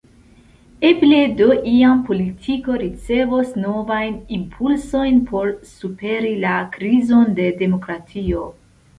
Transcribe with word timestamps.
Eble 0.87 1.17
do 1.39 1.47
iam 1.71 1.99
politiko 2.05 2.77
ricevos 2.83 3.51
novajn 3.65 4.15
impulsojn 4.37 5.19
por 5.33 5.51
superi 5.73 6.31
la 6.45 6.55
krizon 6.77 7.37
de 7.41 7.47
demokratio. 7.61 8.47